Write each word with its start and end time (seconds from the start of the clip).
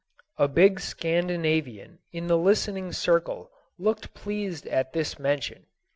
A 0.39 0.47
big 0.47 0.79
Scandinavian 0.79 1.99
in 2.11 2.25
the 2.25 2.35
listening 2.35 2.91
circle 2.91 3.51
looked 3.77 4.15
pleased 4.15 4.65
at 4.65 4.93
this 4.93 5.19
mention. 5.19 5.67